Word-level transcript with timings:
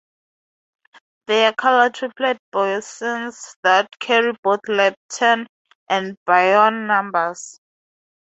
They 1.27 1.45
are 1.45 1.53
color-triplet 1.53 2.39
bosons 2.51 3.55
that 3.61 3.99
carry 3.99 4.33
both 4.41 4.61
lepton 4.67 5.45
and 5.91 6.17
baryon 6.27 6.87
numbers. 6.87 7.59